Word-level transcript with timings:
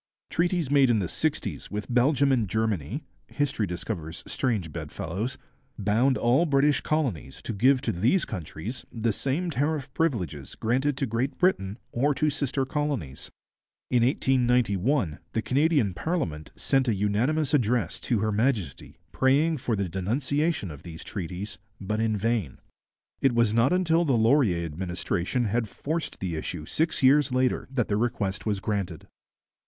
Treaties 0.31 0.71
made 0.71 0.89
in 0.89 0.97
the 0.97 1.07
sixties 1.07 1.69
with 1.69 1.85
Belgium 1.93 2.31
and 2.31 2.49
Germany 2.49 3.03
history 3.27 3.67
discovers 3.67 4.23
strange 4.25 4.71
bedfellows 4.71 5.37
bound 5.77 6.17
all 6.17 6.47
British 6.47 6.81
colonies 6.81 7.39
to 7.43 7.53
give 7.53 7.81
to 7.83 7.91
these 7.91 8.25
countries 8.25 8.83
the 8.91 9.13
same 9.13 9.51
tariff 9.51 9.93
privileges 9.93 10.55
granted 10.55 10.97
to 10.97 11.05
Great 11.05 11.37
Britain 11.37 11.77
or 11.91 12.15
to 12.15 12.31
sister 12.31 12.65
colonies. 12.65 13.29
In 13.91 14.01
1891 14.03 15.19
the 15.33 15.41
Canadian 15.43 15.93
parliament 15.93 16.49
sent 16.55 16.87
a 16.87 16.95
unanimous 16.95 17.53
address 17.53 17.99
to 17.99 18.21
Her 18.21 18.31
Majesty 18.31 18.97
praying 19.11 19.57
for 19.57 19.75
the 19.75 19.87
denunciation 19.87 20.71
of 20.71 20.81
these 20.81 21.03
treaties, 21.03 21.59
but 21.79 21.99
in 21.99 22.17
vain. 22.17 22.57
It 23.21 23.35
was 23.35 23.53
not 23.53 23.71
until 23.71 24.03
the 24.03 24.17
Laurier 24.17 24.65
administration 24.65 25.45
had 25.45 25.69
forced 25.69 26.19
the 26.19 26.37
issue 26.37 26.65
six 26.65 27.03
years 27.03 27.31
later 27.31 27.67
that 27.69 27.87
the 27.87 27.97
request 27.97 28.47
was 28.47 28.59
granted. 28.59 29.07